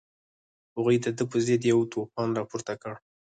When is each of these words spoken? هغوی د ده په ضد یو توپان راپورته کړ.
هغوی 0.75 0.97
د 1.03 1.05
ده 1.17 1.23
په 1.31 1.37
ضد 1.45 1.61
یو 1.71 1.79
توپان 1.91 2.29
راپورته 2.39 2.73
کړ. 2.81 2.93